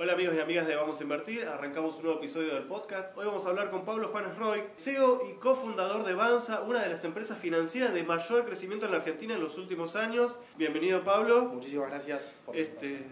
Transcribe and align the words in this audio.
Hola 0.00 0.12
amigos 0.12 0.36
y 0.36 0.38
amigas 0.38 0.68
de 0.68 0.76
Vamos 0.76 1.00
a 1.00 1.02
Invertir, 1.02 1.44
arrancamos 1.44 1.96
un 1.96 2.04
nuevo 2.04 2.20
episodio 2.20 2.54
del 2.54 2.62
podcast. 2.62 3.18
Hoy 3.18 3.26
vamos 3.26 3.44
a 3.44 3.48
hablar 3.48 3.72
con 3.72 3.84
Pablo 3.84 4.10
Juanes 4.10 4.38
Roy, 4.38 4.62
CEO 4.76 5.22
y 5.28 5.32
cofundador 5.40 6.04
de 6.04 6.14
Banza, 6.14 6.62
una 6.62 6.84
de 6.84 6.90
las 6.90 7.04
empresas 7.04 7.36
financieras 7.36 7.92
de 7.92 8.04
mayor 8.04 8.44
crecimiento 8.44 8.86
en 8.86 8.92
la 8.92 8.98
Argentina 8.98 9.34
en 9.34 9.40
los 9.40 9.58
últimos 9.58 9.96
años. 9.96 10.38
Bienvenido 10.56 11.02
Pablo. 11.02 11.46
Muchísimas 11.46 11.90
gracias 11.90 12.32
por 12.46 12.56
este, 12.56 13.06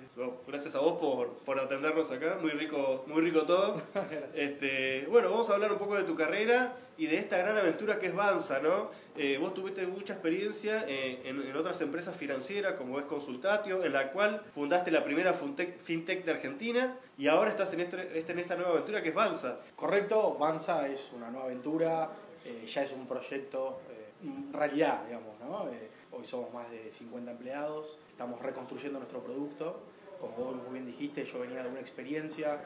gracias 0.47 0.77
a 0.77 0.79
vos 0.79 1.01
por, 1.01 1.31
por, 1.39 1.59
atendernos 1.59 2.09
acá, 2.13 2.39
muy 2.41 2.53
rico, 2.53 3.03
muy 3.09 3.21
rico 3.21 3.43
todo. 3.43 3.83
este, 4.37 5.07
bueno, 5.07 5.29
vamos 5.31 5.51
a 5.51 5.55
hablar 5.55 5.73
un 5.73 5.79
poco 5.79 5.97
de 5.97 6.05
tu 6.05 6.15
carrera 6.15 6.77
y 6.99 7.07
de 7.07 7.19
esta 7.19 7.39
gran 7.39 7.57
aventura 7.57 7.99
que 7.99 8.07
es 8.07 8.15
Banza, 8.15 8.61
¿no? 8.61 8.91
Eh, 9.17 9.39
vos 9.39 9.55
tuviste 9.55 9.87
mucha 9.87 10.15
experiencia 10.15 10.85
eh, 10.87 11.23
en, 11.25 11.57
otras 11.57 11.81
empresas 11.81 12.17
financieras 12.17 12.75
como 12.75 12.99
es 12.99 13.07
Consultatio, 13.07 13.85
en 13.85 13.93
la 13.93 14.13
cual 14.13 14.43
fundaste 14.55 14.91
la 14.91 15.05
primera 15.05 15.35
fintech 15.35 16.25
de 16.25 16.31
Argentina 16.31 16.97
y 17.17 17.27
ahora 17.29 17.51
estás 17.51 17.73
en, 17.75 17.81
este, 17.81 18.19
este, 18.19 18.39
esta 18.39 18.57
nueva 18.57 18.73
aventura 18.73 19.03
que 19.03 19.11
es 19.11 19.15
Banza. 19.15 19.59
Correcto, 19.75 20.37
Banza 20.39 20.89
es 20.89 21.11
una 21.15 21.31
nueva 21.31 21.47
aventura, 21.47 22.11
eh, 22.45 22.67
ya 22.67 22.83
es 22.83 22.93
un 22.93 23.07
proyecto 23.07 23.81
realidad, 24.53 25.05
digamos, 25.05 25.39
¿no? 25.41 25.69
hoy 26.13 26.25
somos 26.25 26.53
más 26.53 26.71
de 26.71 26.91
50 26.91 27.31
empleados, 27.31 27.99
estamos 28.11 28.41
reconstruyendo 28.41 28.99
nuestro 28.99 29.21
producto. 29.21 29.81
Como 30.35 30.53
vos 30.53 30.73
bien 30.73 30.87
dijiste, 30.87 31.25
yo 31.25 31.41
venía 31.41 31.63
de 31.63 31.69
una 31.69 31.81
experiencia 31.81 32.61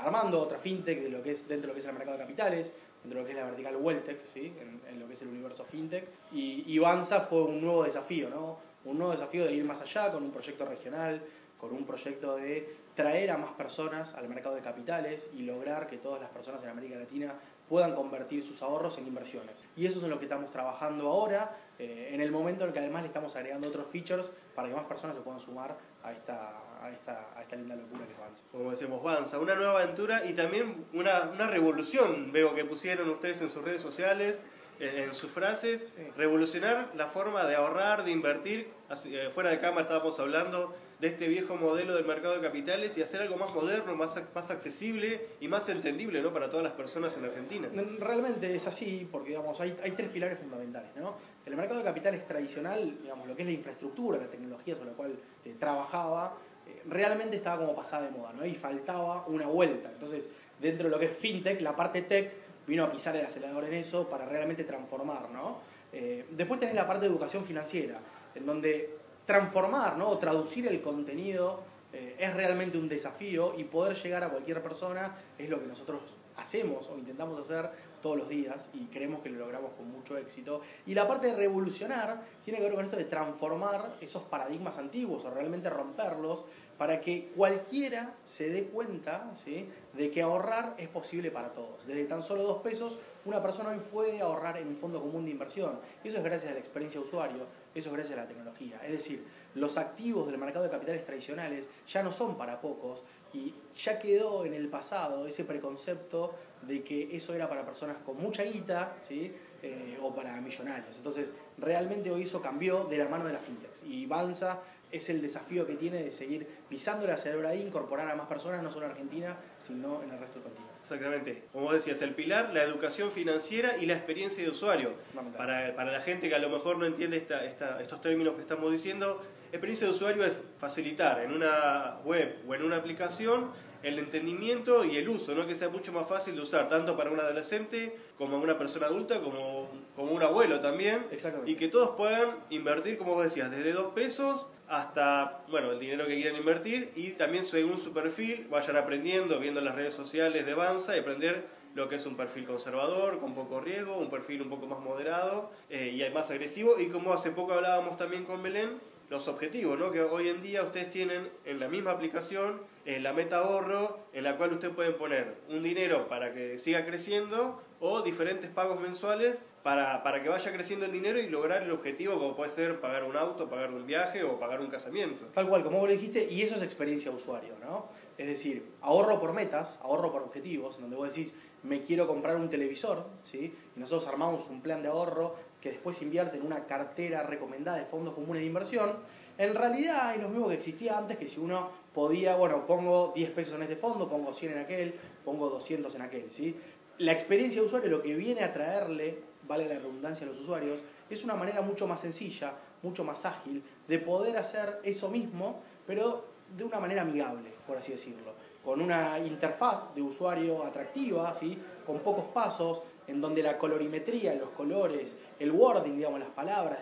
armando 0.00 0.40
otra 0.40 0.58
fintech 0.58 1.02
de 1.02 1.10
lo 1.10 1.22
que 1.22 1.32
es 1.32 1.46
dentro 1.46 1.66
de 1.66 1.68
lo 1.68 1.74
que 1.74 1.80
es 1.80 1.86
el 1.86 1.92
mercado 1.92 2.16
de 2.16 2.24
capitales, 2.24 2.72
dentro 3.02 3.18
de 3.18 3.22
lo 3.22 3.26
que 3.26 3.32
es 3.32 3.38
la 3.38 3.44
vertical 3.46 3.76
Welltech, 3.76 4.24
¿sí? 4.26 4.52
en, 4.88 4.98
lo 4.98 5.06
que 5.06 5.14
es 5.14 5.22
el 5.22 5.28
universo 5.28 5.64
FinTech. 5.64 6.04
Y, 6.32 6.64
y 6.66 6.78
Banza 6.78 7.20
fue 7.20 7.42
un 7.42 7.60
nuevo 7.60 7.84
desafío, 7.84 8.28
¿no? 8.30 8.58
un 8.84 8.98
nuevo 8.98 9.12
desafío 9.12 9.44
de 9.44 9.52
ir 9.52 9.64
más 9.64 9.82
allá 9.82 10.10
con 10.10 10.22
un 10.22 10.30
proyecto 10.30 10.64
regional, 10.64 11.22
con 11.58 11.72
un 11.72 11.84
proyecto 11.84 12.36
de 12.36 12.76
traer 12.94 13.30
a 13.30 13.36
más 13.36 13.52
personas 13.52 14.14
al 14.14 14.28
mercado 14.28 14.54
de 14.54 14.62
capitales 14.62 15.30
y 15.34 15.42
lograr 15.42 15.86
que 15.86 15.98
todas 15.98 16.20
las 16.20 16.30
personas 16.30 16.62
en 16.62 16.70
América 16.70 16.96
Latina 16.96 17.34
puedan 17.70 17.94
convertir 17.94 18.44
sus 18.44 18.60
ahorros 18.62 18.98
en 18.98 19.06
inversiones. 19.06 19.54
Y 19.76 19.86
eso 19.86 19.98
es 19.98 20.04
en 20.04 20.10
lo 20.10 20.18
que 20.18 20.24
estamos 20.24 20.50
trabajando 20.50 21.08
ahora, 21.08 21.56
eh, 21.78 22.10
en 22.12 22.20
el 22.20 22.32
momento 22.32 22.66
en 22.66 22.72
que 22.72 22.80
además 22.80 23.02
le 23.02 23.06
estamos 23.06 23.36
agregando 23.36 23.68
otros 23.68 23.86
features 23.86 24.32
para 24.56 24.68
que 24.68 24.74
más 24.74 24.84
personas 24.86 25.14
se 25.16 25.22
puedan 25.22 25.38
sumar 25.38 25.76
a 26.02 26.10
esta, 26.10 26.50
a 26.82 26.90
esta, 26.90 27.28
a 27.36 27.42
esta 27.42 27.54
linda 27.54 27.76
locura 27.76 28.04
que 28.06 28.12
es 28.12 28.18
Banza. 28.18 28.42
Como 28.50 28.72
decimos, 28.72 29.00
Banza, 29.04 29.38
una 29.38 29.54
nueva 29.54 29.80
aventura 29.80 30.24
y 30.26 30.32
también 30.32 30.84
una, 30.92 31.30
una 31.32 31.46
revolución, 31.46 32.32
veo 32.32 32.56
que 32.56 32.64
pusieron 32.64 33.08
ustedes 33.08 33.40
en 33.40 33.50
sus 33.50 33.62
redes 33.62 33.80
sociales 33.80 34.42
en 34.80 35.14
sus 35.14 35.30
frases, 35.30 35.88
revolucionar 36.16 36.88
la 36.96 37.08
forma 37.08 37.44
de 37.44 37.54
ahorrar, 37.54 38.02
de 38.04 38.12
invertir. 38.12 38.72
Eh, 39.04 39.30
fuera 39.34 39.50
de 39.50 39.60
cámara 39.60 39.82
estábamos 39.82 40.18
hablando 40.18 40.74
de 41.00 41.06
este 41.06 41.28
viejo 41.28 41.56
modelo 41.56 41.94
del 41.94 42.04
mercado 42.04 42.34
de 42.34 42.42
capitales 42.42 42.96
y 42.98 43.02
hacer 43.02 43.22
algo 43.22 43.36
más 43.36 43.54
moderno, 43.54 43.96
más, 43.96 44.20
más 44.34 44.50
accesible 44.50 45.28
y 45.40 45.48
más 45.48 45.68
entendible 45.70 46.20
¿no? 46.20 46.32
para 46.32 46.50
todas 46.50 46.62
las 46.62 46.74
personas 46.74 47.16
en 47.16 47.24
Argentina. 47.24 47.68
Realmente 47.98 48.54
es 48.54 48.66
así, 48.66 49.08
porque 49.10 49.38
hay 49.58 49.90
tres 49.92 50.10
pilares 50.10 50.38
fundamentales. 50.38 50.90
¿no? 50.96 51.14
El 51.46 51.56
mercado 51.56 51.78
de 51.78 51.84
capitales 51.84 52.26
tradicional, 52.26 52.98
digamos, 53.02 53.26
lo 53.26 53.34
que 53.34 53.42
es 53.42 53.48
la 53.48 53.54
infraestructura, 53.54 54.18
la 54.18 54.26
tecnología 54.26 54.74
sobre 54.74 54.90
la 54.90 54.96
cual 54.96 55.18
eh, 55.44 55.56
trabajaba, 55.58 56.36
eh, 56.66 56.82
realmente 56.86 57.36
estaba 57.36 57.58
como 57.58 57.74
pasada 57.74 58.04
de 58.04 58.10
moda 58.10 58.34
¿no? 58.34 58.44
y 58.44 58.54
faltaba 58.54 59.26
una 59.26 59.46
vuelta. 59.46 59.90
Entonces, 59.90 60.28
dentro 60.60 60.84
de 60.84 60.90
lo 60.90 60.98
que 60.98 61.06
es 61.06 61.16
fintech, 61.16 61.62
la 61.62 61.74
parte 61.74 62.02
tech 62.02 62.30
vino 62.66 62.84
a 62.84 62.92
pisar 62.92 63.16
el 63.16 63.24
acelerador 63.24 63.64
en 63.64 63.74
eso 63.74 64.06
para 64.08 64.26
realmente 64.26 64.64
transformar, 64.64 65.30
¿no? 65.30 65.58
Eh, 65.92 66.26
después 66.30 66.60
tenés 66.60 66.76
la 66.76 66.86
parte 66.86 67.06
de 67.06 67.12
educación 67.12 67.44
financiera, 67.44 67.98
en 68.34 68.46
donde 68.46 68.99
transformar 69.30 69.96
¿no? 69.96 70.08
o 70.08 70.18
traducir 70.18 70.66
el 70.66 70.80
contenido 70.82 71.60
eh, 71.92 72.16
es 72.18 72.34
realmente 72.34 72.76
un 72.76 72.88
desafío 72.88 73.54
y 73.56 73.62
poder 73.62 73.96
llegar 73.96 74.24
a 74.24 74.28
cualquier 74.28 74.60
persona 74.60 75.16
es 75.38 75.48
lo 75.48 75.60
que 75.60 75.68
nosotros 75.68 76.00
hacemos 76.36 76.88
o 76.88 76.98
intentamos 76.98 77.38
hacer 77.38 77.70
todos 78.00 78.16
los 78.16 78.28
días 78.28 78.70
y 78.74 78.86
creemos 78.86 79.20
que 79.20 79.30
lo 79.30 79.38
logramos 79.38 79.72
con 79.72 79.90
mucho 79.90 80.16
éxito. 80.16 80.60
Y 80.86 80.94
la 80.94 81.06
parte 81.06 81.28
de 81.28 81.34
revolucionar 81.34 82.22
tiene 82.44 82.58
que 82.58 82.64
ver 82.64 82.74
con 82.74 82.84
esto 82.84 82.96
de 82.96 83.04
transformar 83.04 83.96
esos 84.00 84.22
paradigmas 84.24 84.78
antiguos 84.78 85.24
o 85.24 85.30
realmente 85.30 85.70
romperlos 85.70 86.44
para 86.80 86.98
que 86.98 87.30
cualquiera 87.36 88.14
se 88.24 88.48
dé 88.48 88.64
cuenta 88.64 89.30
¿sí? 89.44 89.68
de 89.92 90.10
que 90.10 90.22
ahorrar 90.22 90.74
es 90.78 90.88
posible 90.88 91.30
para 91.30 91.50
todos. 91.50 91.86
Desde 91.86 92.04
tan 92.04 92.22
solo 92.22 92.42
dos 92.42 92.62
pesos, 92.62 92.98
una 93.26 93.42
persona 93.42 93.68
hoy 93.68 93.80
puede 93.92 94.20
ahorrar 94.22 94.56
en 94.56 94.68
un 94.68 94.76
fondo 94.76 94.98
común 94.98 95.26
de 95.26 95.30
inversión. 95.30 95.78
Eso 96.02 96.16
es 96.16 96.24
gracias 96.24 96.52
a 96.52 96.54
la 96.54 96.60
experiencia 96.60 96.98
de 96.98 97.06
usuario, 97.06 97.46
eso 97.74 97.90
es 97.90 97.94
gracias 97.94 98.18
a 98.18 98.22
la 98.22 98.28
tecnología. 98.28 98.80
Es 98.82 98.92
decir, 98.92 99.26
los 99.54 99.76
activos 99.76 100.26
del 100.26 100.38
mercado 100.38 100.64
de 100.64 100.70
capitales 100.70 101.04
tradicionales 101.04 101.68
ya 101.86 102.02
no 102.02 102.12
son 102.12 102.38
para 102.38 102.62
pocos 102.62 103.02
y 103.34 103.54
ya 103.76 103.98
quedó 103.98 104.44
en 104.46 104.54
el 104.54 104.68
pasado 104.68 105.26
ese 105.26 105.44
preconcepto 105.44 106.34
de 106.62 106.82
que 106.82 107.16
eso 107.16 107.34
era 107.34 107.48
para 107.48 107.64
personas 107.64 107.96
con 108.04 108.16
mucha 108.16 108.42
guita 108.42 108.96
¿sí? 109.00 109.32
Eh, 109.62 109.98
o 110.00 110.14
para 110.14 110.40
millonarios. 110.40 110.96
Entonces, 110.96 111.34
realmente 111.58 112.10
hoy 112.10 112.22
eso 112.22 112.40
cambió 112.40 112.84
de 112.84 112.96
la 112.98 113.08
mano 113.08 113.26
de 113.26 113.34
la 113.34 113.38
fintechs 113.38 113.82
y 113.84 114.06
Banza 114.06 114.60
es 114.90 115.08
el 115.10 115.20
desafío 115.22 115.66
que 115.66 115.74
tiene 115.74 116.02
de 116.02 116.12
seguir 116.12 116.46
pisando 116.68 117.06
la 117.06 117.14
aceleradora 117.14 117.50
ahí, 117.50 117.62
incorporar 117.62 118.08
a 118.08 118.16
más 118.16 118.26
personas, 118.26 118.62
no 118.62 118.72
solo 118.72 118.86
en 118.86 118.92
Argentina, 118.92 119.36
sino 119.58 120.02
en 120.02 120.10
el 120.10 120.18
resto 120.18 120.40
del 120.40 120.44
continente. 120.44 120.74
Exactamente. 120.82 121.44
Como 121.52 121.72
decías, 121.72 122.02
el 122.02 122.14
pilar, 122.14 122.52
la 122.52 122.64
educación 122.64 123.12
financiera 123.12 123.76
y 123.76 123.86
la 123.86 123.94
experiencia 123.94 124.42
de 124.42 124.50
usuario. 124.50 124.94
Para, 125.36 125.74
para, 125.76 125.92
la 125.92 126.00
gente 126.00 126.28
que 126.28 126.34
a 126.34 126.40
lo 126.40 126.48
mejor 126.48 126.78
no 126.78 126.86
entiende 126.86 127.16
esta, 127.18 127.44
esta, 127.44 127.80
estos 127.80 128.00
términos 128.00 128.34
que 128.34 128.40
estamos 128.40 128.72
diciendo, 128.72 129.22
experiencia 129.52 129.86
de 129.86 129.92
usuario 129.92 130.24
es 130.24 130.40
facilitar 130.58 131.20
en 131.20 131.32
una 131.32 132.00
web 132.04 132.38
o 132.48 132.54
en 132.54 132.64
una 132.64 132.76
aplicación 132.76 133.52
el 133.82 133.98
entendimiento 133.98 134.84
y 134.84 134.96
el 134.96 135.08
uso, 135.08 135.34
¿no? 135.34 135.46
que 135.46 135.56
sea 135.56 135.68
mucho 135.68 135.92
más 135.92 136.08
fácil 136.08 136.36
de 136.36 136.42
usar, 136.42 136.68
tanto 136.68 136.96
para 136.96 137.10
un 137.10 137.20
adolescente 137.20 137.96
como 138.18 138.36
una 138.38 138.58
persona 138.58 138.86
adulta, 138.86 139.20
como, 139.20 139.68
como 139.96 140.12
un 140.12 140.22
abuelo 140.22 140.60
también. 140.60 141.06
Y 141.46 141.54
que 141.56 141.68
todos 141.68 141.90
puedan 141.96 142.36
invertir, 142.50 142.98
como 142.98 143.14
vos 143.14 143.24
decías, 143.24 143.50
desde 143.50 143.72
dos 143.72 143.92
pesos 143.92 144.46
hasta 144.68 145.42
bueno, 145.48 145.72
el 145.72 145.80
dinero 145.80 146.06
que 146.06 146.14
quieran 146.14 146.36
invertir 146.36 146.92
y 146.94 147.10
también 147.10 147.44
según 147.44 147.80
su 147.80 147.92
perfil 147.92 148.46
vayan 148.48 148.76
aprendiendo, 148.76 149.40
viendo 149.40 149.60
las 149.60 149.74
redes 149.74 149.94
sociales 149.94 150.46
de 150.46 150.54
Banza 150.54 150.96
y 150.96 151.00
aprender 151.00 151.44
lo 151.74 151.88
que 151.88 151.96
es 151.96 152.06
un 152.06 152.16
perfil 152.16 152.46
conservador, 152.46 153.18
con 153.18 153.34
poco 153.34 153.60
riesgo, 153.60 153.96
un 153.96 154.10
perfil 154.10 154.42
un 154.42 154.48
poco 154.50 154.66
más 154.66 154.80
moderado 154.80 155.50
eh, 155.68 155.90
y 155.96 156.14
más 156.14 156.30
agresivo. 156.30 156.78
Y 156.78 156.88
como 156.88 157.12
hace 157.12 157.30
poco 157.30 157.52
hablábamos 157.52 157.96
también 157.96 158.24
con 158.24 158.42
Belén, 158.42 158.80
los 159.10 159.26
objetivos, 159.26 159.78
¿no? 159.78 159.90
que 159.90 160.00
hoy 160.02 160.28
en 160.28 160.40
día 160.40 160.62
ustedes 160.62 160.90
tienen 160.90 161.28
en 161.44 161.58
la 161.58 161.68
misma 161.68 161.90
aplicación 161.90 162.60
en 162.86 163.02
la 163.02 163.12
meta 163.12 163.38
ahorro, 163.38 163.98
en 164.12 164.24
la 164.24 164.36
cual 164.36 164.52
ustedes 164.54 164.74
pueden 164.74 164.96
poner 164.96 165.36
un 165.48 165.62
dinero 165.62 166.08
para 166.08 166.32
que 166.32 166.58
siga 166.58 166.86
creciendo 166.86 167.60
o 167.80 168.02
diferentes 168.02 168.50
pagos 168.50 168.80
mensuales 168.80 169.42
para, 169.62 170.02
para 170.02 170.22
que 170.22 170.28
vaya 170.28 170.52
creciendo 170.52 170.86
el 170.86 170.92
dinero 170.92 171.18
y 171.18 171.28
lograr 171.28 171.62
el 171.62 171.70
objetivo, 171.70 172.18
como 172.18 172.34
puede 172.34 172.50
ser 172.50 172.80
pagar 172.80 173.04
un 173.04 173.16
auto, 173.16 173.50
pagar 173.50 173.70
un 173.72 173.86
viaje 173.86 174.22
o 174.22 174.38
pagar 174.38 174.60
un 174.60 174.68
casamiento. 174.68 175.26
Tal 175.26 175.48
cual, 175.48 175.62
como 175.62 175.78
vos 175.78 175.88
lo 175.88 175.94
dijiste, 175.94 176.26
y 176.30 176.42
eso 176.42 176.54
es 176.54 176.62
experiencia 176.62 177.10
usuario, 177.10 177.54
¿no? 177.60 177.88
Es 178.16 178.26
decir, 178.26 178.64
ahorro 178.80 179.20
por 179.20 179.32
metas, 179.32 179.78
ahorro 179.82 180.12
por 180.12 180.22
objetivos, 180.22 180.80
donde 180.80 180.96
vos 180.96 181.14
decís, 181.14 181.34
me 181.62 181.82
quiero 181.82 182.06
comprar 182.06 182.36
un 182.36 182.48
televisor, 182.48 183.06
¿sí? 183.22 183.54
Y 183.76 183.80
nosotros 183.80 184.08
armamos 184.08 184.46
un 184.48 184.62
plan 184.62 184.82
de 184.82 184.88
ahorro 184.88 185.36
que 185.60 185.70
después 185.70 186.00
invierte 186.02 186.36
en 186.36 186.46
una 186.46 186.64
cartera 186.66 187.22
recomendada 187.22 187.78
de 187.78 187.84
fondos 187.84 188.14
comunes 188.14 188.42
de 188.42 188.46
inversión. 188.46 188.92
En 189.38 189.54
realidad 189.54 190.14
es 190.14 190.22
lo 190.22 190.28
mismo 190.28 190.48
que 190.48 190.54
existía 190.54 190.98
antes, 190.98 191.16
que 191.16 191.26
si 191.26 191.40
uno 191.40 191.70
podía, 191.94 192.36
bueno, 192.36 192.66
pongo 192.66 193.12
10 193.14 193.30
pesos 193.30 193.54
en 193.54 193.62
este 193.62 193.76
fondo, 193.76 194.08
pongo 194.08 194.32
100 194.32 194.52
en 194.52 194.58
aquel, 194.58 194.94
pongo 195.24 195.48
200 195.48 195.94
en 195.94 196.02
aquel, 196.02 196.30
¿sí? 196.30 196.56
La 196.98 197.12
experiencia 197.12 197.60
de 197.60 197.66
usuario 197.66 197.88
lo 197.88 198.02
que 198.02 198.14
viene 198.14 198.44
a 198.44 198.52
traerle, 198.52 199.22
vale 199.48 199.66
la 199.66 199.76
redundancia 199.76 200.26
a 200.26 200.30
los 200.30 200.40
usuarios, 200.40 200.82
es 201.08 201.24
una 201.24 201.34
manera 201.34 201.62
mucho 201.62 201.86
más 201.86 202.00
sencilla, 202.00 202.52
mucho 202.82 203.04
más 203.04 203.24
ágil 203.24 203.62
de 203.88 203.98
poder 203.98 204.36
hacer 204.36 204.80
eso 204.82 205.08
mismo, 205.08 205.60
pero 205.86 206.24
de 206.56 206.64
una 206.64 206.78
manera 206.78 207.02
amigable, 207.02 207.52
por 207.66 207.76
así 207.76 207.92
decirlo, 207.92 208.34
con 208.64 208.80
una 208.80 209.18
interfaz 209.18 209.94
de 209.94 210.02
usuario 210.02 210.64
atractiva, 210.64 211.32
¿sí? 211.32 211.58
con 211.86 212.00
pocos 212.00 212.24
pasos, 212.26 212.82
en 213.10 213.20
donde 213.20 213.42
la 213.42 213.58
colorimetría, 213.58 214.34
los 214.34 214.50
colores, 214.50 215.18
el 215.40 215.50
wording, 215.50 215.96
digamos, 215.96 216.20
las 216.20 216.28
palabras, 216.28 216.78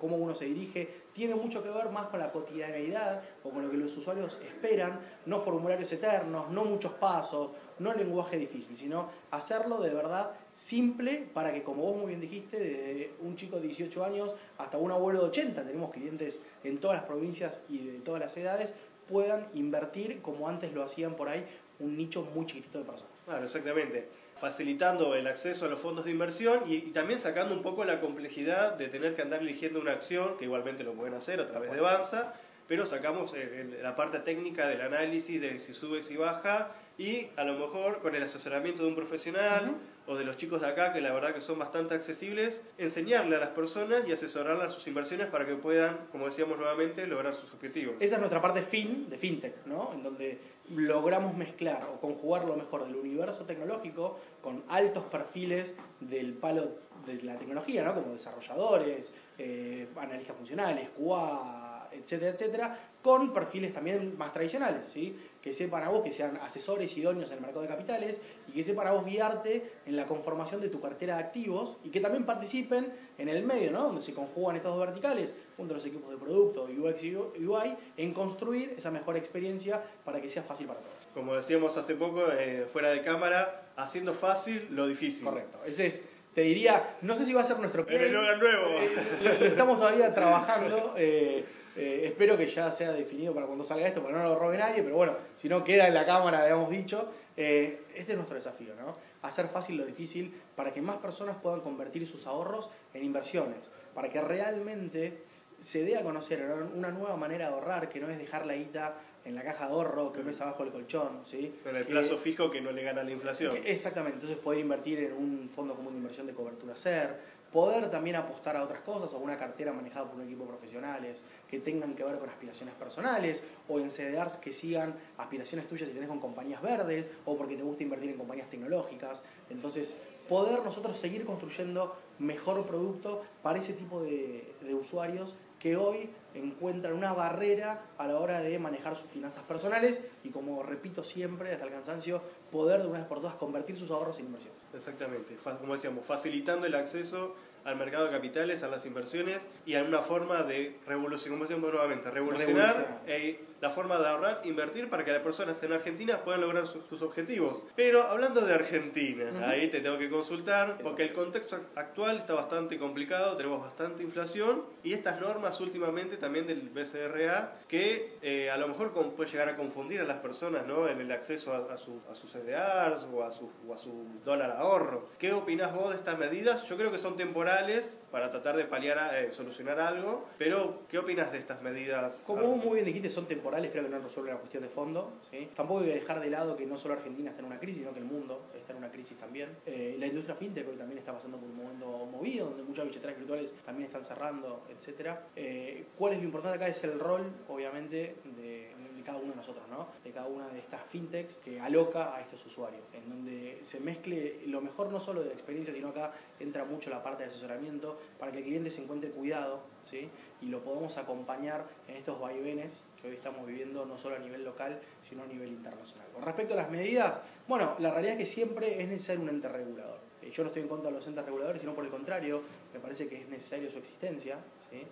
cómo 0.00 0.16
uno 0.16 0.34
se 0.34 0.46
dirige, 0.46 1.04
tiene 1.12 1.36
mucho 1.36 1.62
que 1.62 1.70
ver 1.70 1.90
más 1.90 2.06
con 2.06 2.18
la 2.18 2.32
cotidianeidad 2.32 3.22
o 3.44 3.50
con 3.50 3.64
lo 3.64 3.70
que 3.70 3.76
los 3.76 3.96
usuarios 3.96 4.40
esperan, 4.44 4.98
no 5.26 5.38
formularios 5.38 5.92
eternos, 5.92 6.50
no 6.50 6.64
muchos 6.64 6.92
pasos, 6.94 7.50
no 7.78 7.94
lenguaje 7.94 8.36
difícil, 8.36 8.76
sino 8.76 9.08
hacerlo 9.30 9.80
de 9.80 9.90
verdad 9.90 10.32
simple 10.54 11.28
para 11.32 11.52
que, 11.52 11.62
como 11.62 11.84
vos 11.84 11.96
muy 11.96 12.08
bien 12.08 12.20
dijiste, 12.20 12.58
desde 12.58 13.12
un 13.22 13.36
chico 13.36 13.56
de 13.56 13.68
18 13.68 14.04
años 14.04 14.34
hasta 14.58 14.76
un 14.76 14.90
abuelo 14.90 15.20
de 15.20 15.26
80, 15.26 15.64
tenemos 15.64 15.92
clientes 15.92 16.40
en 16.64 16.78
todas 16.78 16.96
las 16.96 17.06
provincias 17.06 17.62
y 17.68 17.78
de 17.78 17.98
todas 18.00 18.20
las 18.20 18.36
edades, 18.36 18.74
puedan 19.08 19.46
invertir 19.54 20.20
como 20.20 20.48
antes 20.48 20.72
lo 20.72 20.82
hacían 20.82 21.14
por 21.14 21.28
ahí 21.28 21.46
un 21.78 21.96
nicho 21.96 22.26
muy 22.34 22.46
chiquitito 22.46 22.78
de 22.78 22.84
personas. 22.84 23.13
Claro, 23.24 23.44
exactamente. 23.44 24.08
Facilitando 24.38 25.14
el 25.14 25.26
acceso 25.26 25.64
a 25.64 25.68
los 25.68 25.78
fondos 25.78 26.04
de 26.04 26.10
inversión 26.10 26.62
y, 26.66 26.80
también 26.92 27.20
sacando 27.20 27.54
un 27.54 27.62
poco 27.62 27.84
la 27.84 28.00
complejidad 28.00 28.74
de 28.74 28.88
tener 28.88 29.14
que 29.14 29.22
andar 29.22 29.40
eligiendo 29.40 29.80
una 29.80 29.92
acción, 29.92 30.36
que 30.36 30.44
igualmente 30.44 30.84
lo 30.84 30.92
pueden 30.92 31.14
hacer 31.14 31.40
a 31.40 31.48
través 31.48 31.72
de 31.72 31.80
Banza, 31.80 32.34
pero 32.68 32.84
sacamos 32.86 33.34
la 33.82 33.96
parte 33.96 34.18
técnica 34.20 34.68
del 34.68 34.80
análisis 34.80 35.40
de 35.40 35.58
si 35.58 35.72
sube, 35.74 36.02
si 36.02 36.16
baja, 36.16 36.72
y 36.98 37.28
a 37.36 37.44
lo 37.44 37.54
mejor 37.54 38.00
con 38.00 38.14
el 38.14 38.22
asesoramiento 38.22 38.82
de 38.82 38.88
un 38.88 38.94
profesional 38.94 39.74
o 40.06 40.16
de 40.16 40.24
los 40.24 40.36
chicos 40.36 40.60
de 40.60 40.68
acá, 40.68 40.92
que 40.92 41.00
la 41.00 41.12
verdad 41.12 41.34
que 41.34 41.40
son 41.40 41.58
bastante 41.58 41.94
accesibles, 41.94 42.62
enseñarle 42.78 43.36
a 43.36 43.38
las 43.38 43.50
personas 43.50 44.06
y 44.06 44.12
asesorarlas 44.12 44.72
sus 44.72 44.86
inversiones 44.86 45.26
para 45.28 45.46
que 45.46 45.54
puedan, 45.54 46.06
como 46.12 46.26
decíamos 46.26 46.58
nuevamente, 46.58 47.06
lograr 47.06 47.34
sus 47.34 47.52
objetivos. 47.54 47.96
Esa 48.00 48.16
es 48.16 48.20
nuestra 48.20 48.40
parte 48.40 48.62
fin 48.62 49.08
de 49.08 49.16
FinTech, 49.16 49.66
¿no? 49.66 49.92
En 49.94 50.02
donde 50.02 50.38
logramos 50.70 51.34
mezclar 51.36 51.88
o 51.92 52.00
conjugar 52.00 52.44
lo 52.44 52.56
mejor 52.56 52.86
del 52.86 52.96
universo 52.96 53.44
tecnológico 53.44 54.18
con 54.42 54.62
altos 54.68 55.04
perfiles 55.04 55.76
del 56.00 56.34
palo 56.34 56.84
de 57.06 57.22
la 57.22 57.36
tecnología, 57.38 57.84
¿no? 57.84 57.94
Como 57.94 58.12
desarrolladores, 58.12 59.12
eh, 59.38 59.88
analistas 59.96 60.36
funcionales, 60.36 60.88
QA, 60.96 61.88
etcétera, 61.92 62.32
etcétera, 62.32 62.78
con 63.02 63.32
perfiles 63.32 63.72
también 63.72 64.16
más 64.16 64.32
tradicionales, 64.32 64.86
¿sí? 64.86 65.16
Que 65.44 65.52
sepan 65.52 65.82
a 65.84 65.90
vos, 65.90 66.02
que 66.02 66.10
sean 66.10 66.38
asesores 66.38 66.96
idóneos 66.96 67.28
en 67.28 67.36
el 67.36 67.42
mercado 67.42 67.60
de 67.60 67.68
capitales 67.68 68.18
y 68.48 68.52
que 68.52 68.64
sepan 68.64 68.86
a 68.86 68.92
vos 68.92 69.04
guiarte 69.04 69.72
en 69.84 69.94
la 69.94 70.06
conformación 70.06 70.58
de 70.62 70.70
tu 70.70 70.80
cartera 70.80 71.18
de 71.18 71.22
activos 71.22 71.76
y 71.84 71.90
que 71.90 72.00
también 72.00 72.24
participen 72.24 72.90
en 73.18 73.28
el 73.28 73.44
medio, 73.44 73.70
¿no? 73.70 73.82
donde 73.82 74.00
se 74.00 74.14
conjugan 74.14 74.56
estas 74.56 74.72
dos 74.72 74.80
verticales, 74.80 75.36
junto 75.58 75.74
a 75.74 75.76
los 75.76 75.84
equipos 75.84 76.10
de 76.10 76.16
producto, 76.16 76.64
UX 76.64 77.04
y 77.04 77.14
UI, 77.14 77.76
en 77.98 78.14
construir 78.14 78.72
esa 78.78 78.90
mejor 78.90 79.18
experiencia 79.18 79.82
para 80.02 80.18
que 80.18 80.30
sea 80.30 80.42
fácil 80.42 80.66
para 80.66 80.80
todos. 80.80 80.94
Como 81.12 81.34
decíamos 81.34 81.76
hace 81.76 81.94
poco, 81.94 82.24
eh, 82.32 82.66
fuera 82.72 82.88
de 82.88 83.02
cámara, 83.02 83.66
haciendo 83.76 84.14
fácil 84.14 84.66
lo 84.70 84.86
difícil. 84.86 85.26
Correcto. 85.26 85.58
Ese 85.66 85.86
es 85.88 86.08
te 86.34 86.40
diría, 86.40 86.96
no 87.02 87.14
sé 87.14 87.24
si 87.26 87.32
va 87.32 87.42
a 87.42 87.44
ser 87.44 87.58
nuestro 87.58 87.86
El 87.86 88.12
nuevo. 88.12 88.66
Eh, 88.80 89.36
lo, 89.40 89.46
estamos 89.46 89.78
todavía 89.78 90.12
trabajando. 90.12 90.94
Eh, 90.96 91.44
eh, 91.76 92.02
espero 92.04 92.36
que 92.36 92.46
ya 92.46 92.70
sea 92.70 92.92
definido 92.92 93.34
para 93.34 93.46
cuando 93.46 93.64
salga 93.64 93.86
esto, 93.86 94.02
para 94.02 94.16
no 94.16 94.24
lo 94.24 94.38
robe 94.38 94.58
nadie, 94.58 94.82
pero 94.82 94.96
bueno, 94.96 95.16
si 95.34 95.48
no 95.48 95.64
queda 95.64 95.88
en 95.88 95.94
la 95.94 96.06
cámara, 96.06 96.42
habíamos 96.42 96.70
dicho. 96.70 97.10
Eh, 97.36 97.82
este 97.94 98.12
es 98.12 98.16
nuestro 98.16 98.36
desafío, 98.36 98.74
¿no? 98.76 98.96
Hacer 99.22 99.48
fácil 99.48 99.76
lo 99.76 99.84
difícil 99.84 100.34
para 100.54 100.72
que 100.72 100.80
más 100.80 100.98
personas 100.98 101.36
puedan 101.42 101.60
convertir 101.60 102.06
sus 102.06 102.26
ahorros 102.26 102.70
en 102.92 103.04
inversiones, 103.04 103.70
para 103.92 104.08
que 104.08 104.20
realmente 104.20 105.24
se 105.60 105.82
dé 105.82 105.96
a 105.96 106.02
conocer 106.02 106.44
una 106.74 106.90
nueva 106.90 107.16
manera 107.16 107.48
de 107.48 107.54
ahorrar, 107.54 107.88
que 107.88 107.98
no 107.98 108.08
es 108.08 108.18
dejar 108.18 108.46
la 108.46 108.54
guita 108.54 108.96
en 109.24 109.34
la 109.34 109.42
caja 109.42 109.66
de 109.66 109.72
ahorro, 109.72 110.12
que 110.12 110.22
no 110.22 110.30
es 110.30 110.40
abajo 110.40 110.64
del 110.64 110.72
colchón, 110.72 111.22
¿sí? 111.24 111.54
Con 111.62 111.74
el 111.76 111.86
plazo 111.86 112.18
fijo 112.18 112.50
que 112.50 112.60
no 112.60 112.70
le 112.72 112.82
gana 112.82 113.02
la 113.02 113.10
inflación. 113.10 113.56
exactamente, 113.64 114.16
entonces 114.16 114.38
poder 114.38 114.60
invertir 114.60 114.98
en 115.00 115.12
un 115.14 115.50
fondo 115.54 115.74
común 115.74 115.92
de 115.92 115.98
inversión 115.98 116.26
de 116.26 116.34
cobertura 116.34 116.76
SER, 116.76 117.34
poder 117.54 117.88
también 117.88 118.16
apostar 118.16 118.56
a 118.56 118.64
otras 118.64 118.80
cosas 118.80 119.14
o 119.14 119.18
una 119.18 119.36
cartera 119.36 119.72
manejada 119.72 120.06
por 120.06 120.16
un 120.16 120.26
equipo 120.26 120.42
de 120.42 120.48
profesionales 120.48 121.22
que 121.48 121.60
tengan 121.60 121.94
que 121.94 122.02
ver 122.02 122.18
con 122.18 122.28
aspiraciones 122.28 122.74
personales 122.74 123.44
o 123.68 123.78
en 123.78 123.90
CDRs 123.90 124.38
que 124.38 124.52
sigan 124.52 124.92
aspiraciones 125.18 125.68
tuyas 125.68 125.88
si 125.88 125.94
tenés 125.94 126.08
con 126.08 126.18
compañías 126.18 126.60
verdes 126.60 127.08
o 127.24 127.36
porque 127.36 127.56
te 127.56 127.62
gusta 127.62 127.84
invertir 127.84 128.10
en 128.10 128.16
compañías 128.16 128.50
tecnológicas. 128.50 129.22
Entonces, 129.50 130.02
poder 130.28 130.64
nosotros 130.64 130.98
seguir 130.98 131.24
construyendo 131.24 131.96
mejor 132.18 132.66
producto 132.66 133.22
para 133.40 133.60
ese 133.60 133.74
tipo 133.74 134.02
de, 134.02 134.52
de 134.60 134.74
usuarios 134.74 135.36
que 135.64 135.78
hoy 135.78 136.10
encuentran 136.34 136.92
una 136.92 137.14
barrera 137.14 137.86
a 137.96 138.06
la 138.06 138.18
hora 138.18 138.42
de 138.42 138.58
manejar 138.58 138.94
sus 138.96 139.10
finanzas 139.10 139.44
personales 139.44 140.04
y 140.22 140.28
como 140.28 140.62
repito 140.62 141.02
siempre 141.02 141.54
hasta 141.54 141.64
el 141.64 141.70
cansancio, 141.70 142.20
poder 142.52 142.82
de 142.82 142.88
una 142.88 142.98
vez 142.98 143.08
por 143.08 143.22
todas 143.22 143.36
convertir 143.36 143.74
sus 143.74 143.90
ahorros 143.90 144.18
en 144.18 144.26
inversiones. 144.26 144.60
Exactamente, 144.74 145.38
como 145.58 145.72
decíamos, 145.72 146.04
facilitando 146.04 146.66
el 146.66 146.74
acceso 146.74 147.34
al 147.64 147.76
mercado 147.76 148.04
de 148.04 148.10
capitales, 148.10 148.62
a 148.62 148.68
las 148.68 148.84
inversiones 148.84 149.48
y 149.64 149.76
a 149.76 149.82
una 149.82 150.02
forma 150.02 150.42
de 150.42 150.76
revolucionar, 150.86 151.38
como 151.38 151.44
decíamos 151.44 151.72
nuevamente, 151.72 152.10
revolucionar, 152.10 153.00
e 153.06 153.40
la 153.64 153.70
forma 153.70 153.98
de 153.98 154.06
ahorrar, 154.06 154.42
invertir 154.44 154.90
para 154.90 155.06
que 155.06 155.10
las 155.10 155.22
personas 155.22 155.62
en 155.62 155.72
Argentina 155.72 156.18
puedan 156.22 156.42
lograr 156.42 156.66
sus, 156.66 157.00
objetivos. 157.00 157.62
Pero 157.74 158.02
hablando 158.02 158.42
de 158.42 158.52
Argentina, 158.52 159.48
ahí 159.48 159.70
te 159.70 159.80
tengo 159.80 159.96
que 159.96 160.10
consultar 160.10 160.76
porque 160.82 161.04
el 161.04 161.14
contexto 161.14 161.58
actual 161.74 162.18
está 162.18 162.34
bastante 162.34 162.78
complicado, 162.78 163.38
tenemos 163.38 163.62
bastante 163.62 164.02
inflación 164.02 164.64
y 164.82 164.92
estas 164.92 165.18
normas 165.18 165.58
últimamente 165.62 166.18
también 166.18 166.46
del 166.46 166.68
BCRA 166.68 167.56
que 167.66 168.18
eh, 168.20 168.50
a 168.50 168.58
lo 168.58 168.68
mejor 168.68 168.92
puede 168.92 169.30
llegar 169.30 169.48
a 169.48 169.56
confundir 169.56 170.02
a 170.02 170.04
las 170.04 170.18
personas 170.18 170.66
¿no? 170.66 170.86
en 170.86 171.00
el 171.00 171.10
acceso 171.10 171.54
a, 171.54 171.78
su, 171.78 172.02
a 172.10 172.14
sus 172.14 172.32
CDRs 172.32 173.08
o 173.14 173.24
a 173.24 173.32
su, 173.32 173.50
o 173.66 173.72
a 173.72 173.78
su 173.78 174.04
dólar 174.22 174.58
ahorro. 174.58 175.08
¿Qué 175.18 175.32
opinás 175.32 175.74
vos 175.74 175.88
de 175.88 175.96
estas 175.96 176.18
medidas? 176.18 176.68
Yo 176.68 176.76
creo 176.76 176.92
que 176.92 176.98
son 176.98 177.16
temporales 177.16 177.98
para 178.14 178.30
tratar 178.30 178.56
de 178.56 178.66
paliar, 178.66 179.12
eh, 179.16 179.32
solucionar 179.32 179.80
algo, 179.80 180.28
pero 180.38 180.82
¿qué 180.88 180.98
opinas 180.98 181.32
de 181.32 181.38
estas 181.38 181.60
medidas? 181.62 182.22
Como 182.24 182.42
vos 182.44 182.64
muy 182.64 182.74
bien 182.74 182.84
dijiste, 182.84 183.10
son 183.10 183.26
temporales 183.26 183.72
creo 183.72 183.82
que 183.82 183.90
no 183.90 183.98
resuelve 183.98 184.30
la 184.30 184.38
cuestión 184.38 184.62
de 184.62 184.68
fondo. 184.68 185.14
¿sí? 185.28 185.48
Tampoco 185.56 185.80
hay 185.80 185.86
que 185.86 185.94
dejar 185.94 186.20
de 186.20 186.30
lado 186.30 186.56
que 186.56 186.64
no 186.64 186.76
solo 186.76 186.94
Argentina 186.94 187.30
está 187.30 187.40
en 187.40 187.46
una 187.46 187.58
crisis, 187.58 187.78
sino 187.78 187.92
que 187.92 187.98
el 187.98 188.04
mundo 188.04 188.52
está 188.54 188.70
en 188.70 188.78
una 188.78 188.92
crisis 188.92 189.18
también. 189.18 189.48
Eh, 189.66 189.96
la 189.98 190.06
industria 190.06 190.36
fintech 190.36 190.68
hoy 190.68 190.76
también 190.76 190.98
está 190.98 191.12
pasando 191.12 191.38
por 191.38 191.50
un 191.50 191.56
momento 191.56 192.06
movido, 192.06 192.50
donde 192.50 192.62
muchas 192.62 192.86
billeteras 192.86 193.16
virtuales 193.16 193.52
también 193.66 193.86
están 193.88 194.04
cerrando, 194.04 194.62
etc. 194.70 195.16
Eh, 195.34 195.86
¿Cuál 195.98 196.12
es 196.12 196.20
lo 196.20 196.24
importante 196.26 196.56
acá? 196.56 196.68
Es 196.68 196.84
el 196.84 197.00
rol, 197.00 197.32
obviamente, 197.48 198.14
de, 198.36 198.70
cada 199.04 199.18
uno 199.18 199.30
de 199.30 199.36
nosotros, 199.36 199.64
¿no? 199.70 199.88
de 200.02 200.10
cada 200.10 200.26
una 200.26 200.48
de 200.48 200.58
estas 200.58 200.82
fintechs 200.84 201.36
que 201.36 201.60
aloca 201.60 202.14
a 202.14 202.20
estos 202.20 202.44
usuarios, 202.46 202.82
en 202.92 203.08
donde 203.08 203.58
se 203.62 203.80
mezcle 203.80 204.42
lo 204.46 204.60
mejor 204.60 204.90
no 204.90 205.00
solo 205.00 205.20
de 205.20 205.28
la 205.28 205.32
experiencia, 205.32 205.72
sino 205.72 205.88
acá 205.88 206.12
entra 206.40 206.64
mucho 206.64 206.90
la 206.90 207.02
parte 207.02 207.22
de 207.22 207.28
asesoramiento 207.28 207.98
para 208.18 208.32
que 208.32 208.38
el 208.38 208.44
cliente 208.44 208.70
se 208.70 208.82
encuentre 208.82 209.10
cuidado 209.10 209.60
¿sí? 209.84 210.08
y 210.40 210.46
lo 210.46 210.62
podamos 210.62 210.98
acompañar 210.98 211.64
en 211.88 211.96
estos 211.96 212.20
vaivenes 212.20 212.84
que 213.00 213.08
hoy 213.08 213.14
estamos 213.14 213.46
viviendo 213.46 213.84
no 213.84 213.98
solo 213.98 214.16
a 214.16 214.18
nivel 214.18 214.44
local, 214.44 214.80
sino 215.08 215.22
a 215.22 215.26
nivel 215.26 215.48
internacional. 215.48 216.06
Con 216.12 216.22
respecto 216.22 216.54
a 216.54 216.56
las 216.56 216.70
medidas, 216.70 217.22
bueno, 217.46 217.76
la 217.78 217.90
realidad 217.90 218.14
es 218.14 218.18
que 218.20 218.26
siempre 218.26 218.80
es 218.80 218.88
necesario 218.88 219.22
un 219.22 219.28
ente 219.28 219.48
regulador. 219.48 219.98
Eh, 220.22 220.30
yo 220.30 220.42
no 220.42 220.48
estoy 220.48 220.62
en 220.62 220.68
contra 220.68 220.90
de 220.90 220.96
los 220.96 221.06
entes 221.06 221.24
reguladores, 221.24 221.60
sino 221.60 221.74
por 221.74 221.84
el 221.84 221.90
contrario, 221.90 222.42
me 222.72 222.80
parece 222.80 223.08
que 223.08 223.16
es 223.16 223.28
necesario 223.28 223.70
su 223.70 223.78
existencia, 223.78 224.38
¿sí? 224.70 224.82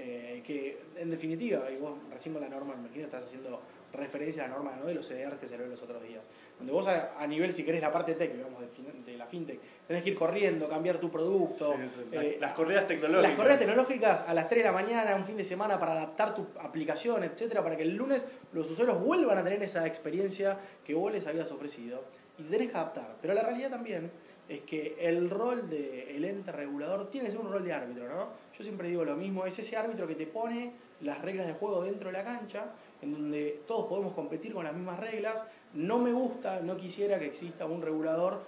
Eh, 0.00 0.42
que 0.46 0.78
en 0.96 1.10
definitiva, 1.10 1.68
y 1.70 1.76
vos 1.76 1.98
recién 2.10 2.32
con 2.32 2.42
la 2.42 2.48
norma, 2.48 2.74
me 2.74 2.82
imagino, 2.86 3.06
estás 3.06 3.24
haciendo 3.24 3.60
referencia 3.92 4.44
a 4.44 4.48
la 4.48 4.54
norma 4.54 4.76
¿no? 4.78 4.86
de 4.86 4.94
los 4.94 5.06
CDRs 5.06 5.38
que 5.40 5.46
se 5.48 5.58
los 5.58 5.82
otros 5.82 6.00
días. 6.02 6.22
Donde 6.56 6.72
vos 6.72 6.86
a, 6.86 7.26
nivel, 7.26 7.52
si 7.52 7.64
querés, 7.64 7.80
la 7.80 7.92
parte 7.92 8.14
tech, 8.14 8.32
digamos, 8.32 8.60
de, 9.04 9.16
la 9.16 9.26
fintech, 9.26 9.58
tenés 9.88 10.04
que 10.04 10.10
ir 10.10 10.14
corriendo, 10.14 10.68
cambiar 10.68 10.98
tu 10.98 11.10
producto. 11.10 11.74
Eh, 12.12 12.38
las 12.40 12.52
correas 12.52 12.86
tecnológicas. 12.86 13.28
Las 13.28 13.36
correas 13.36 13.58
tecnológicas 13.58 14.24
a 14.28 14.34
las 14.34 14.48
3 14.48 14.62
de 14.62 14.68
la 14.68 14.72
mañana, 14.72 15.16
un 15.16 15.24
fin 15.24 15.36
de 15.36 15.44
semana, 15.44 15.80
para 15.80 15.92
adaptar 15.92 16.34
tu 16.34 16.46
aplicación, 16.60 17.24
etcétera, 17.24 17.62
para 17.62 17.76
que 17.76 17.82
el 17.82 17.96
lunes 17.96 18.24
los 18.52 18.70
usuarios 18.70 19.00
vuelvan 19.02 19.38
a 19.38 19.42
tener 19.42 19.60
esa 19.62 19.86
experiencia 19.86 20.58
que 20.84 20.94
vos 20.94 21.10
les 21.10 21.26
habías 21.26 21.50
ofrecido. 21.50 22.04
Y 22.38 22.44
te 22.44 22.50
tenés 22.50 22.70
que 22.70 22.76
adaptar. 22.76 23.16
Pero 23.20 23.34
la 23.34 23.42
realidad 23.42 23.70
también 23.70 24.12
es 24.48 24.62
que 24.62 24.96
el 24.98 25.28
rol 25.28 25.68
del 25.68 26.24
ente 26.24 26.50
regulador 26.52 27.10
tiene 27.10 27.26
que 27.26 27.32
ser 27.32 27.40
un 27.40 27.52
rol 27.52 27.62
de 27.62 27.72
árbitro, 27.72 28.08
¿no? 28.08 28.28
Yo 28.56 28.64
siempre 28.64 28.88
digo 28.88 29.04
lo 29.04 29.14
mismo, 29.14 29.44
es 29.44 29.58
ese 29.58 29.76
árbitro 29.76 30.06
que 30.06 30.14
te 30.14 30.26
pone 30.26 30.72
las 31.02 31.20
reglas 31.20 31.46
de 31.46 31.52
juego 31.52 31.82
dentro 31.84 32.08
de 32.08 32.14
la 32.14 32.24
cancha, 32.24 32.72
en 33.02 33.12
donde 33.12 33.62
todos 33.66 33.86
podemos 33.86 34.14
competir 34.14 34.52
con 34.52 34.64
las 34.64 34.74
mismas 34.74 34.98
reglas. 34.98 35.44
No 35.74 35.98
me 35.98 36.12
gusta, 36.12 36.60
no 36.60 36.76
quisiera 36.76 37.18
que 37.18 37.26
exista 37.26 37.66
un 37.66 37.82
regulador, 37.82 38.40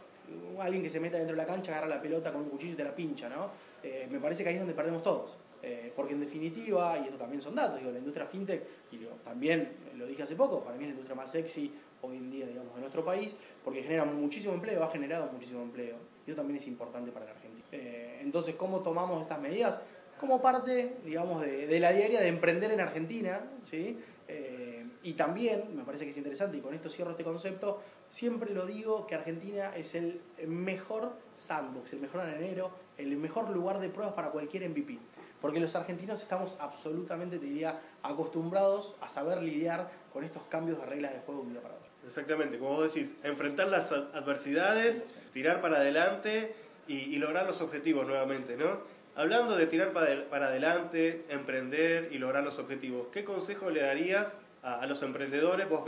alguien 0.59 0.83
que 0.83 0.89
se 0.89 1.01
meta 1.01 1.19
dentro 1.19 1.37
de 1.37 1.43
la 1.43 1.47
cancha, 1.47 1.73
agarra 1.73 1.89
la 1.89 2.01
pelota 2.01 2.33
con 2.33 2.43
un 2.43 2.49
cuchillo 2.49 2.73
y 2.73 2.77
te 2.77 2.85
la 2.85 2.95
pincha, 2.95 3.29
¿no? 3.29 3.51
Eh, 3.83 4.09
me 4.11 4.19
parece 4.19 4.43
que 4.43 4.49
ahí 4.49 4.55
es 4.55 4.61
donde 4.61 4.75
perdemos 4.75 5.03
todos. 5.03 5.37
Eh, 5.63 5.93
porque 5.95 6.15
en 6.15 6.21
definitiva, 6.21 6.99
y 6.99 7.05
esto 7.05 7.19
también 7.19 7.43
son 7.43 7.55
datos, 7.55 7.79
digo, 7.79 7.91
la 7.91 7.99
industria 7.99 8.25
fintech, 8.27 8.63
y 8.91 8.99
también 9.23 9.77
lo 9.95 10.07
dije 10.07 10.23
hace 10.23 10.35
poco, 10.35 10.65
para 10.65 10.77
mí 10.77 10.85
es 10.85 10.89
la 10.89 10.93
industria 10.93 11.15
más 11.15 11.31
sexy 11.31 11.71
hoy 12.03 12.17
en 12.17 12.31
día, 12.31 12.47
digamos, 12.47 12.75
de 12.75 12.81
nuestro 12.81 13.05
país, 13.05 13.37
porque 13.65 13.83
genera 13.83 14.05
muchísimo 14.05 14.55
empleo, 14.55 14.83
ha 14.83 14.91
generado 14.91 15.31
muchísimo 15.33 15.63
empleo. 15.63 15.97
Y 16.27 16.31
eso 16.31 16.37
también 16.37 16.57
es 16.57 16.67
importante 16.67 17.11
para 17.11 17.27
la 17.27 17.33
Argentina. 17.33 17.65
Eh, 17.73 18.21
entonces, 18.23 18.55
¿cómo 18.55 18.81
tomamos 18.81 19.23
estas 19.23 19.41
medidas? 19.41 19.81
Como 20.19 20.41
parte, 20.41 20.97
digamos, 21.05 21.43
de, 21.43 21.81
la 21.81 21.93
diaria 21.93 22.21
de 22.21 22.29
emprender 22.29 22.71
en 22.73 22.81
Argentina, 22.81 23.41
¿sí? 23.63 23.99
Eh, 24.29 24.87
y 25.03 25.15
también, 25.15 25.75
me 25.75 25.83
parece 25.83 26.05
que 26.05 26.11
es 26.11 26.17
interesante, 26.17 26.59
y 26.59 26.61
con 26.61 26.75
esto 26.75 26.91
cierro 26.91 27.13
este 27.13 27.25
concepto, 27.25 27.81
siempre 28.11 28.53
lo 28.53 28.67
digo, 28.67 29.07
que 29.07 29.15
Argentina 29.15 29.75
es 29.75 29.95
el 29.95 30.21
mejor 30.47 31.13
sandbox, 31.37 31.95
el 31.95 32.01
mejor 32.01 32.29
enero 32.29 32.71
el 33.01 33.17
mejor 33.17 33.51
lugar 33.51 33.81
de 33.81 33.89
pruebas 33.89 34.15
para 34.15 34.31
cualquier 34.31 34.69
MVP. 34.69 34.99
Porque 35.41 35.59
los 35.59 35.75
argentinos 35.75 36.21
estamos 36.21 36.59
absolutamente, 36.61 37.39
te 37.39 37.47
diría, 37.47 37.81
acostumbrados 38.03 38.95
a 39.01 39.09
saber 39.09 39.43
lidiar 39.43 39.91
con 40.13 40.25
estos 40.25 40.43
cambios 40.45 40.79
de 40.79 40.87
reglas 40.87 41.15
de 41.15 41.21
juego 41.21 41.41
de 41.41 41.47
un 41.47 41.53
día 41.53 41.63
para 41.63 41.75
otro. 41.75 41.90
Exactamente, 42.07 42.59
como 42.59 42.77
vos 42.77 42.93
decís, 42.93 43.13
enfrentar 43.23 43.69
las 43.69 43.93
adversidades, 43.93 45.07
tirar 45.33 45.61
para 45.61 45.77
adelante 45.77 46.55
y, 46.89 47.17
lograr 47.17 47.47
los 47.47 47.61
objetivos 47.61 48.07
nuevamente, 48.07 48.57
¿no? 48.57 48.81
Hablando 49.15 49.57
de 49.57 49.67
tirar 49.67 49.93
para, 49.93 50.47
adelante, 50.47 51.25
emprender 51.29 52.09
y 52.11 52.19
lograr 52.19 52.43
los 52.43 52.59
objetivos, 52.59 53.09
¿qué 53.13 53.25
consejo 53.25 53.71
le 53.71 53.83
darías 53.83 54.37
a, 54.63 54.85
los 54.87 55.03
emprendedores? 55.03 55.69
Vos 55.69 55.85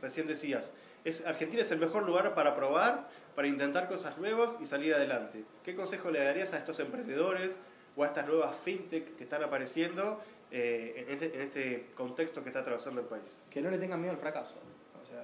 recién 0.00 0.26
decías, 0.26 0.72
es, 1.04 1.24
Argentina 1.26 1.62
es 1.62 1.70
el 1.72 1.78
mejor 1.78 2.04
lugar 2.04 2.34
para 2.34 2.56
probar, 2.56 3.08
para 3.34 3.48
intentar 3.48 3.88
cosas 3.88 4.18
nuevas 4.18 4.56
y 4.60 4.66
salir 4.66 4.94
adelante. 4.94 5.44
¿Qué 5.62 5.76
consejo 5.76 6.10
le 6.10 6.24
darías 6.24 6.52
a 6.52 6.58
estos 6.58 6.80
emprendedores 6.80 7.52
o 7.96 8.02
a 8.02 8.06
estas 8.06 8.26
nuevas 8.26 8.56
fintech 8.64 9.16
que 9.16 9.24
están 9.24 9.42
apareciendo 9.42 10.20
eh, 10.50 11.06
en, 11.06 11.14
este, 11.14 11.34
en 11.34 11.40
este 11.42 11.86
contexto 11.94 12.42
que 12.42 12.48
está 12.48 12.60
atravesando 12.60 13.00
el 13.00 13.06
país? 13.06 13.42
Que 13.50 13.60
no 13.60 13.70
le 13.70 13.78
tengan 13.78 14.00
miedo 14.00 14.12
al 14.12 14.20
fracaso. 14.20 14.56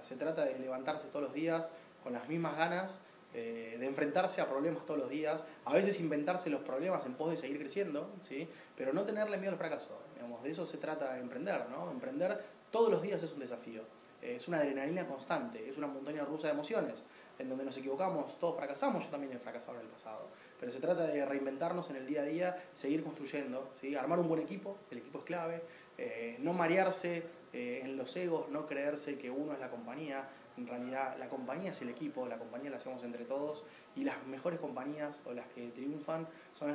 Se 0.03 0.17
trata 0.17 0.45
de 0.45 0.59
levantarse 0.59 1.07
todos 1.09 1.23
los 1.23 1.33
días 1.33 1.71
con 2.03 2.13
las 2.13 2.29
mismas 2.29 2.57
ganas 2.57 3.01
eh, 3.39 3.77
de 3.79 3.87
enfrentarse 3.87 4.41
a 4.41 4.49
problemas 4.49 4.87
todos 4.87 4.99
los 4.99 5.11
días, 5.11 5.45
a 5.67 5.75
veces 5.75 6.01
inventarse 6.01 6.49
los 6.49 6.63
problemas 6.63 7.05
en 7.05 7.13
pos 7.13 7.31
de 7.31 7.37
seguir 7.37 7.59
creciendo, 7.59 8.09
¿sí? 8.23 8.49
pero 8.75 8.95
no 8.95 9.03
tenerle 9.03 9.37
miedo 9.37 9.53
al 9.53 9.59
fracaso. 9.59 9.91
Digamos, 10.15 10.43
de 10.43 10.51
eso 10.51 10.65
se 10.65 10.79
trata 10.79 11.13
de 11.13 11.21
emprender. 11.21 11.69
¿no? 11.69 11.91
Emprender 11.91 12.43
todos 12.71 12.91
los 12.91 13.03
días 13.03 13.23
es 13.23 13.33
un 13.33 13.41
desafío, 13.41 13.83
es 14.23 14.49
una 14.49 14.59
adrenalina 14.59 15.07
constante, 15.07 15.69
es 15.69 15.77
una 15.77 15.87
montaña 15.87 16.25
rusa 16.25 16.47
de 16.47 16.55
emociones, 16.55 17.05
en 17.39 17.51
donde 17.51 17.65
nos 17.65 17.77
equivocamos, 17.77 18.39
todos 18.39 18.57
fracasamos, 18.57 19.05
yo 19.05 19.11
también 19.11 19.35
he 19.35 19.39
fracasado 19.39 19.79
en 19.79 19.85
el 19.85 19.91
pasado, 19.91 20.29
pero 20.59 20.73
se 20.73 20.81
trata 20.81 21.07
de 21.07 21.27
reinventarnos 21.27 21.91
en 21.91 21.97
el 21.97 22.07
día 22.07 22.23
a 22.23 22.25
día, 22.25 22.65
seguir 22.73 23.05
construyendo, 23.05 23.71
¿sí? 23.79 23.95
armar 23.95 24.19
un 24.19 24.29
buen 24.29 24.41
equipo, 24.41 24.79
el 24.91 24.99
equipo 24.99 25.19
es 25.19 25.25
clave, 25.25 25.63
eh, 25.99 26.37
no 26.41 26.53
marearse 26.53 27.23
eh, 27.53 27.81
en 27.83 27.97
los 27.97 28.17
egos, 28.17 28.49
no 28.51 28.67
creerse 28.67 29.19
que 29.19 29.31
uno 29.31 29.53
es 29.55 29.61
la 29.61 29.71
compañía, 29.71 30.29
en 30.57 30.67
realidad 30.67 31.17
la 31.19 31.29
compañía 31.29 31.71
es 31.71 31.83
el 31.83 31.91
equipo, 31.91 32.27
la 32.27 32.39
compañía 32.39 32.71
la 32.71 32.77
hacemos 32.77 33.03
entre 33.05 33.25
todos 33.25 33.65
y 33.95 34.05
las 34.05 34.27
mejores 34.27 34.59
compañías 34.59 35.21
o 35.27 35.33
las 35.33 35.47
que 35.49 35.69
triunfan 35.69 36.27
son 36.53 36.71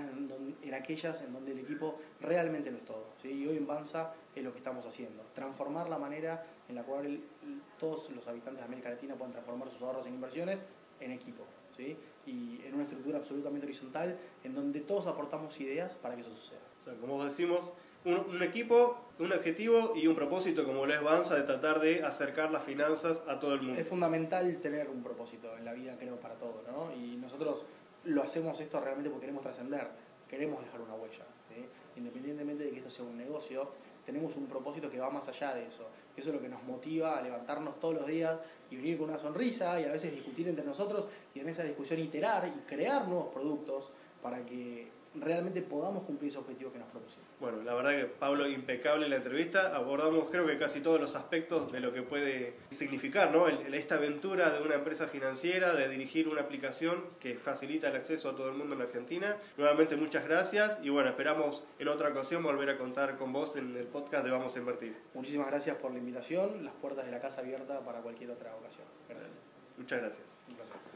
en, 0.62 0.74
aquellas 0.74 1.22
en 1.22 1.34
donde 1.34 1.52
el 1.52 1.60
equipo 1.60 2.00
realmente 2.20 2.72
lo 2.72 2.78
es 2.78 2.86
todo. 2.86 3.08
Y 3.24 3.46
hoy 3.48 3.58
en 3.58 3.68
Banza 3.68 4.14
es 4.36 4.44
lo 4.44 4.52
que 4.52 4.60
estamos 4.60 4.86
haciendo, 4.86 5.24
transformar 5.34 5.90
la 5.90 5.98
manera 5.98 6.46
en 6.70 6.76
la 6.76 6.84
cual 6.84 7.22
todos 7.80 8.10
los 8.12 8.28
habitantes 8.28 8.60
de 8.60 8.66
América 8.66 8.90
Latina 8.90 9.16
pueden 9.16 9.34
transformar 9.34 9.70
sus 9.70 9.82
ahorros 9.82 10.06
en 10.08 10.14
inversiones 10.14 10.64
en 11.00 11.12
equipo. 11.12 11.44
¿sí? 11.76 11.98
Y 12.26 12.62
en 12.66 12.76
una 12.76 12.84
estructura 12.84 13.18
absolutamente 13.18 13.66
horizontal 13.66 14.18
en 14.44 14.54
donde 14.54 14.82
todos 14.82 15.08
aportamos 15.08 15.60
ideas 15.60 15.96
para 15.96 16.16
que 16.16 16.22
eso 16.22 16.34
suceda. 16.34 16.60
como 17.00 17.24
decimos, 17.24 17.72
un, 18.06 18.42
equipo, 18.42 18.98
un 19.20 19.32
objetivo 19.32 19.94
y 19.96 20.08
un 20.08 20.16
propósito 20.16 20.66
como 20.66 20.86
lo 20.86 20.94
es 20.94 21.04
Banza 21.04 21.36
de 21.36 21.44
tratar 21.44 21.80
de 21.80 22.04
acercar 22.04 22.52
las 22.52 22.64
finanzas 22.64 23.24
a 23.28 23.40
todo 23.40 23.54
el 23.54 23.62
mundo. 23.62 23.80
Es 23.80 23.88
fundamental 23.88 24.58
tener 24.58 24.90
un 24.90 25.04
propósito 25.04 25.56
en 25.58 25.66
la 25.66 25.74
vida, 25.74 25.96
creo, 26.00 26.16
para 26.18 26.36
todo, 26.36 26.64
¿no? 26.72 26.92
Y 26.96 27.18
nosotros 27.18 27.66
lo 28.06 28.24
hacemos 28.24 28.60
esto 28.60 28.80
realmente 28.80 29.10
porque 29.10 29.26
queremos 29.26 29.44
trascender, 29.44 29.88
queremos 30.28 30.64
dejar 30.64 30.82
una 30.82 30.96
huella. 30.96 31.26
Independientemente 31.98 32.64
de 32.64 32.72
que 32.72 32.78
esto 32.78 32.90
sea 32.90 33.06
un 33.06 33.18
negocio, 33.18 33.70
tenemos 34.06 34.36
un 34.36 34.48
propósito 34.48 34.90
que 34.90 35.00
va 35.00 35.10
más 35.10 35.28
allá 35.28 35.54
de 35.54 35.68
eso. 35.68 35.88
Eso 36.16 36.30
es 36.30 36.36
lo 36.36 36.42
que 36.42 36.50
nos 36.50 36.64
motiva 36.64 37.18
a 37.18 37.22
levantarnos 37.22 37.80
todos 37.80 37.96
los 37.96 38.08
días 38.08 38.40
y 38.70 38.78
venir 38.78 38.98
con 38.98 39.10
una 39.10 39.20
sonrisa 39.20 39.80
y 39.80 39.84
a 39.84 39.92
veces 39.92 40.12
discutir 40.12 40.48
entre 40.48 40.66
nosotros 40.66 41.06
y 41.36 41.42
en 41.42 41.50
esa 41.50 41.64
discusión 41.64 42.00
iterar 42.00 42.48
y 42.48 42.62
crear 42.62 43.08
nuevos 43.08 43.28
productos 43.34 43.92
para 44.22 44.44
que 44.46 44.88
realmente 45.16 45.62
podamos 45.62 46.04
cumplir 46.04 46.30
ese 46.30 46.40
objetivo 46.40 46.72
que 46.72 46.80
nos 46.80 46.88
propusimos. 46.90 47.28
Bueno, 47.40 47.62
la 47.64 47.74
verdad 47.74 47.92
que 47.92 48.06
Pablo, 48.06 48.48
impecable 48.48 49.06
en 49.06 49.12
la 49.12 49.18
entrevista, 49.18 49.76
abordamos 49.76 50.30
creo 50.30 50.46
que 50.48 50.58
casi 50.58 50.80
todos 50.80 51.02
los 51.02 51.16
aspectos 51.16 51.72
de 51.72 51.80
lo 51.80 51.92
que 51.92 52.02
puede 52.02 52.56
significar 52.70 53.32
¿no? 53.32 53.48
esta 53.48 53.96
aventura 53.96 54.52
de 54.52 54.62
una 54.62 54.76
empresa 54.76 55.08
financiera, 55.08 55.74
de 55.74 55.90
dirigir 55.90 56.28
una 56.28 56.42
aplicación 56.42 57.04
que 57.20 57.36
facilita 57.36 57.90
el 57.90 57.96
acceso 57.96 58.30
a 58.30 58.36
todo 58.36 58.50
el 58.50 58.56
mundo 58.56 58.74
en 58.74 58.80
la 58.80 58.86
Argentina. 58.86 59.38
Nuevamente 59.58 59.96
muchas 59.98 60.26
gracias 60.26 60.80
y 60.82 60.90
bueno, 60.90 61.10
esperamos 61.10 61.64
en 61.80 61.88
otra 61.88 62.10
ocasión 62.10 62.44
volver 62.44 62.70
a 62.70 62.78
contar 62.78 63.18
con 63.18 63.34
vos 63.34 63.56
en 63.56 63.76
el 63.76 63.88
podcast 63.88 64.24
de 64.24 64.32
Vamos 64.32 64.56
a 64.56 64.60
Invertir. 64.60 64.96
Muchísimas 65.14 65.48
gracias 65.48 65.76
por 65.78 65.92
la 65.92 65.98
invitación, 65.98 66.64
las 66.64 66.74
puertas 66.76 67.06
de 67.06 67.12
la 67.12 67.20
casa 67.20 67.42
abierta 67.42 67.82
para 67.82 68.00
cualquier 68.00 68.32
otra 68.32 68.56
ocasión. 68.56 68.86
Gracias. 69.10 69.42
Muchas 69.78 70.00
gracias. 70.00 70.24
Un 70.48 70.56
placer. 70.56 70.91